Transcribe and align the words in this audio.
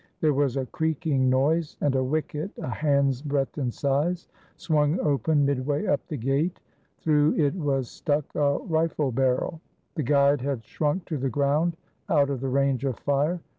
There 0.19 0.33
was 0.33 0.57
a 0.57 0.65
creaking 0.65 1.29
noise 1.29 1.77
and 1.79 1.93
a 1.93 2.03
wicket, 2.03 2.49
a 2.57 2.69
hand's 2.71 3.21
breadth 3.21 3.59
in 3.59 3.69
size, 3.69 4.27
swung 4.57 4.99
open 4.99 5.45
midway 5.45 5.85
up 5.85 6.01
the 6.07 6.17
gate. 6.17 6.59
Through 6.97 7.35
it 7.35 7.53
was 7.53 7.87
stuck 7.87 8.33
a 8.33 8.57
rifle 8.61 9.11
barrel. 9.11 9.61
The 9.93 10.01
guide 10.01 10.41
had 10.41 10.65
shrunk 10.65 11.05
to 11.05 11.19
the 11.19 11.29
ground, 11.29 11.77
out 12.09 12.31
of 12.31 12.41
the 12.41 12.49
range 12.49 12.83
of 12.83 12.97
fire. 12.97 13.41